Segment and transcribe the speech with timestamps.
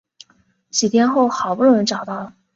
[0.71, 2.33] 几天后好不容易找到了